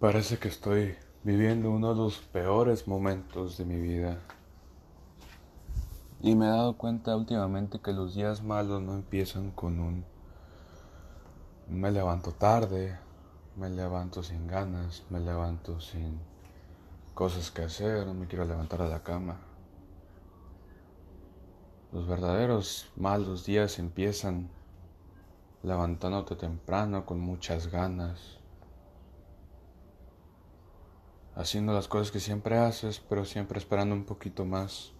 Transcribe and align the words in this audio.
Parece 0.00 0.38
que 0.38 0.46
estoy 0.46 0.94
viviendo 1.24 1.72
uno 1.72 1.88
de 1.92 1.96
los 1.96 2.18
peores 2.18 2.86
momentos 2.86 3.58
de 3.58 3.64
mi 3.64 3.80
vida. 3.80 4.20
Y 6.20 6.36
me 6.36 6.46
he 6.46 6.50
dado 6.50 6.76
cuenta 6.76 7.16
últimamente 7.16 7.80
que 7.80 7.92
los 7.92 8.14
días 8.14 8.44
malos 8.44 8.80
no 8.80 8.94
empiezan 8.94 9.50
con 9.50 9.80
un... 9.80 10.04
Me 11.66 11.90
levanto 11.90 12.30
tarde, 12.30 12.96
me 13.56 13.70
levanto 13.70 14.22
sin 14.22 14.46
ganas, 14.46 15.02
me 15.10 15.18
levanto 15.18 15.80
sin 15.80 16.20
cosas 17.12 17.50
que 17.50 17.62
hacer, 17.62 18.06
no 18.06 18.14
me 18.14 18.28
quiero 18.28 18.44
levantar 18.44 18.82
a 18.82 18.88
la 18.88 19.02
cama. 19.02 19.40
Los 21.90 22.06
verdaderos 22.06 22.88
malos 22.94 23.44
días 23.44 23.80
empiezan 23.80 24.48
levantándote 25.64 26.36
temprano 26.36 27.04
con 27.04 27.18
muchas 27.18 27.66
ganas, 27.66 28.38
haciendo 31.38 31.72
las 31.72 31.86
cosas 31.86 32.10
que 32.10 32.18
siempre 32.18 32.58
haces, 32.58 32.98
pero 32.98 33.24
siempre 33.24 33.58
esperando 33.58 33.94
un 33.94 34.04
poquito 34.04 34.44
más, 34.44 34.92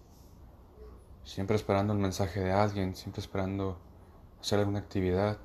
siempre 1.25 1.57
esperando 1.57 1.91
el 1.91 1.99
mensaje 1.99 2.39
de 2.39 2.53
alguien, 2.53 2.95
siempre 2.95 3.19
esperando 3.19 3.77
hacer 4.39 4.59
alguna 4.59 4.79
actividad, 4.79 5.37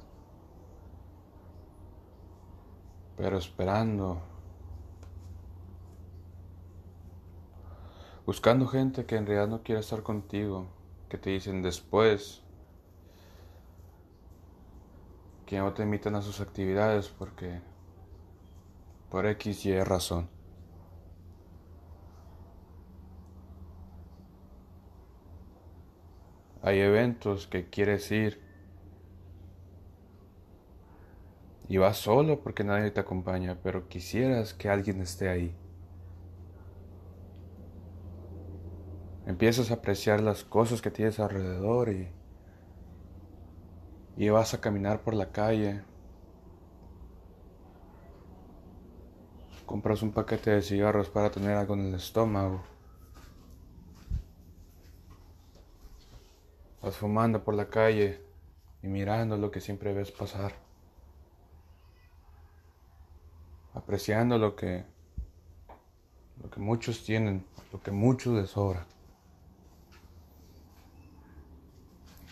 pero 3.17 3.39
esperando, 3.39 4.23
buscando 8.25 8.69
gente 8.69 9.05
que 9.05 9.17
en 9.17 9.27
realidad 9.27 9.49
no 9.49 9.65
quiere 9.65 9.81
estar 9.81 10.05
contigo 10.05 10.69
que 11.09 11.19
te 11.19 11.31
dicen 11.31 11.61
después 11.61 12.41
que 15.45 15.59
no 15.59 15.73
te 15.75 15.83
invitan 15.83 16.15
a 16.15 16.23
sus 16.23 16.41
actividades 16.41 17.09
porque 17.09 17.61
por 19.11 19.27
X 19.27 19.67
y 19.67 19.83
razón. 19.83 20.34
Hay 26.65 26.81
eventos 26.81 27.47
que 27.47 27.69
quieres 27.69 28.11
ir 28.11 28.41
y 31.69 31.77
vas 31.77 31.99
solo 31.99 32.41
porque 32.41 32.65
nadie 32.65 32.91
te 32.91 33.01
acompaña, 33.01 33.59
pero 33.63 33.87
quisieras 33.87 34.55
que 34.55 34.71
alguien 34.71 35.03
esté 35.03 35.29
ahí. 35.29 35.55
Empiezas 39.27 39.71
a 39.71 39.75
apreciar 39.75 40.23
las 40.23 40.43
cosas 40.43 40.81
que 40.81 40.91
tienes 40.91 41.21
alrededor 41.21 41.91
y, 41.91 42.09
y 44.17 44.31
vas 44.31 44.55
a 44.55 44.63
caminar 44.63 45.03
por 45.03 45.13
la 45.13 45.33
calle. 45.33 45.83
Compras 49.67 50.01
un 50.01 50.13
paquete 50.13 50.53
de 50.53 50.63
cigarros 50.63 51.11
para 51.11 51.31
tener 51.31 51.59
algo 51.59 51.75
en 51.75 51.89
el 51.89 51.95
estómago. 51.97 52.74
Fumando 56.93 57.43
por 57.43 57.55
la 57.55 57.69
calle 57.69 58.21
y 58.83 58.89
mirando 58.89 59.37
lo 59.37 59.51
que 59.51 59.61
siempre 59.61 59.93
ves 59.95 60.11
pasar. 60.11 60.53
Apreciando 63.73 64.39
lo 64.39 64.55
que 64.55 64.85
lo 66.43 66.51
que 66.51 66.61
muchos 66.61 67.05
tienen, 67.05 67.47
lo 67.73 67.81
que 67.83 67.91
muchos 67.91 68.35
les 68.35 68.51
sobra. 68.51 68.87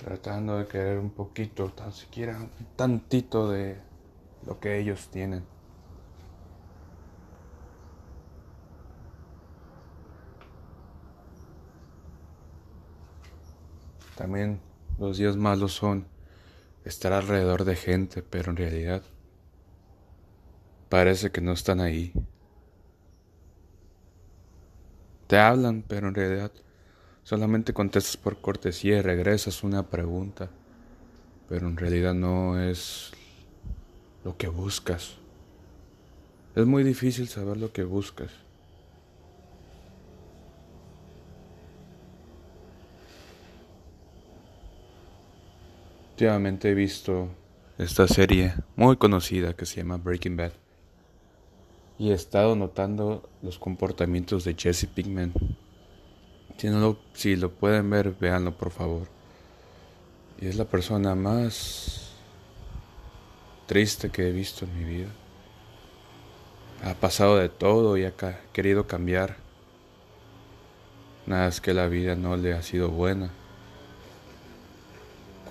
tratando 0.02 0.58
de 0.58 0.66
querer 0.66 0.98
un 0.98 1.10
poquito, 1.10 1.68
tan 1.70 1.92
siquiera 1.92 2.36
un 2.36 2.50
tantito 2.76 3.48
de 3.48 3.76
lo 4.46 4.58
que 4.58 4.78
ellos 4.78 5.08
tienen. 5.08 5.44
También 14.22 14.60
los 15.00 15.18
días 15.18 15.36
malos 15.36 15.72
son 15.72 16.06
estar 16.84 17.12
alrededor 17.12 17.64
de 17.64 17.74
gente, 17.74 18.22
pero 18.22 18.52
en 18.52 18.56
realidad 18.56 19.02
parece 20.88 21.32
que 21.32 21.40
no 21.40 21.50
están 21.50 21.80
ahí. 21.80 22.12
Te 25.26 25.38
hablan, 25.38 25.82
pero 25.88 26.06
en 26.06 26.14
realidad 26.14 26.52
Solamente 27.24 27.72
contestas 27.72 28.16
por 28.16 28.40
cortesía 28.40 28.98
y 28.98 29.00
regresas 29.00 29.62
una 29.62 29.88
pregunta, 29.88 30.50
pero 31.48 31.68
en 31.68 31.76
realidad 31.76 32.14
no 32.14 32.60
es 32.60 33.12
lo 34.24 34.36
que 34.36 34.48
buscas. 34.48 35.16
Es 36.56 36.66
muy 36.66 36.82
difícil 36.82 37.28
saber 37.28 37.56
lo 37.56 37.72
que 37.72 37.84
buscas. 37.84 38.30
Últimamente 46.22 46.70
he 46.70 46.74
visto 46.74 47.30
esta 47.78 48.06
serie 48.06 48.54
muy 48.76 48.96
conocida 48.96 49.54
que 49.54 49.66
se 49.66 49.78
llama 49.78 49.96
Breaking 49.96 50.36
Bad 50.36 50.52
y 51.98 52.10
he 52.10 52.14
estado 52.14 52.54
notando 52.54 53.28
los 53.42 53.58
comportamientos 53.58 54.44
de 54.44 54.54
Jesse 54.56 54.86
Pinkman 54.86 55.32
si, 56.58 56.68
no 56.68 56.78
lo, 56.78 56.98
si 57.12 57.34
lo 57.34 57.50
pueden 57.50 57.90
ver, 57.90 58.12
véanlo 58.12 58.56
por 58.56 58.70
favor. 58.70 59.08
Y 60.40 60.46
es 60.46 60.54
la 60.54 60.64
persona 60.64 61.16
más 61.16 62.12
triste 63.66 64.10
que 64.10 64.28
he 64.28 64.30
visto 64.30 64.64
en 64.64 64.78
mi 64.78 64.84
vida. 64.84 65.08
Ha 66.84 66.94
pasado 66.94 67.36
de 67.36 67.48
todo 67.48 67.96
y 67.96 68.04
ha 68.04 68.14
querido 68.52 68.86
cambiar. 68.86 69.38
Nada 71.26 71.48
es 71.48 71.60
que 71.60 71.74
la 71.74 71.88
vida 71.88 72.14
no 72.14 72.36
le 72.36 72.52
ha 72.52 72.62
sido 72.62 72.90
buena. 72.90 73.32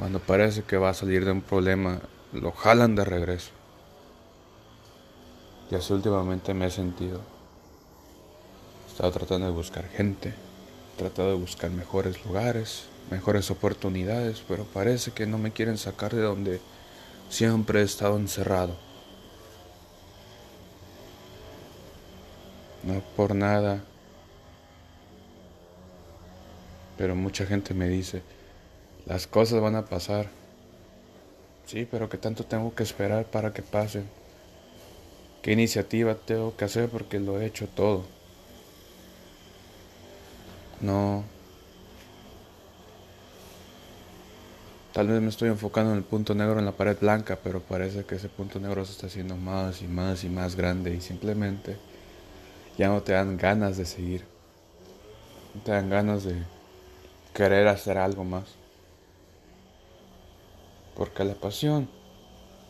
Cuando 0.01 0.19
parece 0.19 0.63
que 0.63 0.77
va 0.77 0.89
a 0.89 0.95
salir 0.95 1.25
de 1.25 1.31
un 1.31 1.41
problema, 1.41 1.99
lo 2.33 2.51
jalan 2.51 2.95
de 2.95 3.05
regreso. 3.05 3.51
Y 5.69 5.75
así 5.75 5.93
últimamente 5.93 6.55
me 6.55 6.65
he 6.65 6.71
sentido. 6.71 7.21
He 8.87 8.91
estado 8.91 9.11
tratando 9.11 9.45
de 9.45 9.53
buscar 9.53 9.87
gente 9.89 10.33
tratado 10.97 11.29
de 11.29 11.35
buscar 11.35 11.71
mejores 11.71 12.23
lugares, 12.25 12.85
mejores 13.09 13.49
oportunidades, 13.49 14.43
pero 14.47 14.65
parece 14.65 15.11
que 15.11 15.25
no 15.25 15.37
me 15.37 15.51
quieren 15.51 15.77
sacar 15.77 16.13
de 16.13 16.21
donde 16.21 16.61
siempre 17.29 17.81
he 17.81 17.83
estado 17.83 18.17
encerrado. 18.17 18.75
No 22.83 23.01
por 23.15 23.35
nada, 23.35 23.83
pero 26.97 27.15
mucha 27.15 27.45
gente 27.45 27.73
me 27.73 27.87
dice, 27.87 28.21
las 29.11 29.27
cosas 29.27 29.59
van 29.59 29.75
a 29.75 29.83
pasar. 29.83 30.29
Sí, 31.65 31.85
pero 31.91 32.07
¿qué 32.07 32.17
tanto 32.17 32.45
tengo 32.45 32.73
que 32.73 32.83
esperar 32.83 33.25
para 33.25 33.51
que 33.51 33.61
pasen? 33.61 34.05
¿Qué 35.41 35.51
iniciativa 35.51 36.15
tengo 36.15 36.55
que 36.55 36.63
hacer 36.63 36.87
porque 36.87 37.19
lo 37.19 37.41
he 37.41 37.45
hecho 37.45 37.67
todo? 37.67 38.05
No. 40.79 41.25
Tal 44.93 45.09
vez 45.09 45.21
me 45.21 45.27
estoy 45.27 45.49
enfocando 45.49 45.91
en 45.91 45.97
el 45.97 46.05
punto 46.05 46.33
negro 46.33 46.57
en 46.59 46.65
la 46.65 46.71
pared 46.71 46.95
blanca, 46.97 47.37
pero 47.43 47.59
parece 47.59 48.05
que 48.05 48.15
ese 48.15 48.29
punto 48.29 48.61
negro 48.61 48.85
se 48.85 48.93
está 48.93 49.07
haciendo 49.07 49.35
más 49.35 49.81
y 49.81 49.89
más 49.89 50.23
y 50.23 50.29
más 50.29 50.55
grande 50.55 50.95
y 50.95 51.01
simplemente 51.01 51.75
ya 52.77 52.87
no 52.87 53.01
te 53.01 53.11
dan 53.11 53.35
ganas 53.35 53.75
de 53.75 53.85
seguir. 53.85 54.23
No 55.53 55.61
te 55.63 55.71
dan 55.71 55.89
ganas 55.89 56.23
de 56.23 56.35
querer 57.33 57.67
hacer 57.67 57.97
algo 57.97 58.23
más. 58.23 58.61
Porque 60.95 61.23
la 61.23 61.35
pasión, 61.35 61.89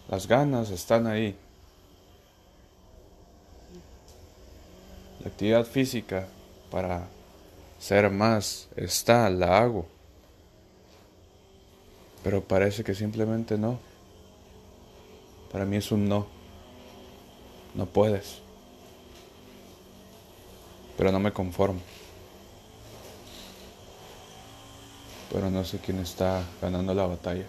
las 0.09 0.27
ganas 0.27 0.69
están 0.69 1.07
ahí. 1.07 1.35
La 5.21 5.29
actividad 5.29 5.65
física 5.65 6.27
para 6.71 7.07
ser 7.79 8.09
más 8.09 8.67
está, 8.75 9.29
la 9.29 9.59
hago. 9.59 9.85
Pero 12.23 12.43
parece 12.43 12.83
que 12.83 12.93
simplemente 12.93 13.57
no. 13.57 13.79
Para 15.51 15.65
mí 15.65 15.77
es 15.77 15.91
un 15.91 16.07
no. 16.07 16.27
No 17.73 17.85
puedes. 17.85 18.39
Pero 20.97 21.11
no 21.11 21.19
me 21.19 21.31
conformo. 21.31 21.81
Pero 25.31 25.49
no 25.49 25.63
sé 25.63 25.79
quién 25.79 25.99
está 25.99 26.43
ganando 26.61 26.93
la 26.93 27.07
batalla. 27.07 27.45